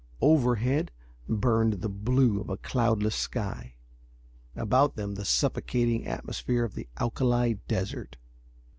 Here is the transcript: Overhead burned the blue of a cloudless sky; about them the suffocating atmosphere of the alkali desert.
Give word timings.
Overhead 0.19 0.89
burned 1.29 1.73
the 1.73 1.87
blue 1.87 2.41
of 2.41 2.49
a 2.49 2.57
cloudless 2.57 3.13
sky; 3.13 3.75
about 4.55 4.95
them 4.95 5.13
the 5.13 5.23
suffocating 5.25 6.07
atmosphere 6.07 6.63
of 6.63 6.73
the 6.73 6.87
alkali 6.99 7.53
desert. 7.67 8.17